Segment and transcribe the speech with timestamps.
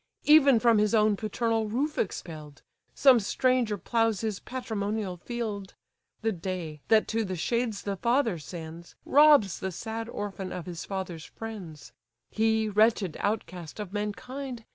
[0.23, 2.63] Even from his own paternal roof expell'd,
[2.95, 5.75] Some stranger ploughs his patrimonial field.
[6.23, 10.85] The day, that to the shades the father sends, Robs the sad orphan of his
[10.85, 11.93] father's friends:
[12.31, 14.65] He, wretched outcast of mankind!